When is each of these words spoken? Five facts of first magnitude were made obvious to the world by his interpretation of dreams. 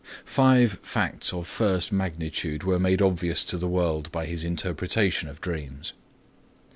Five 0.25 0.79
facts 0.81 1.31
of 1.31 1.45
first 1.45 1.91
magnitude 1.91 2.63
were 2.63 2.79
made 2.79 3.03
obvious 3.03 3.43
to 3.45 3.55
the 3.59 3.67
world 3.67 4.11
by 4.11 4.25
his 4.25 4.43
interpretation 4.43 5.29
of 5.29 5.41
dreams. 5.41 5.93